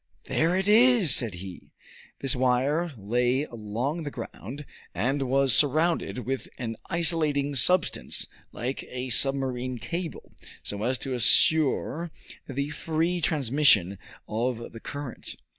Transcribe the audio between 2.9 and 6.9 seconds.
lay along the ground, and was surrounded with an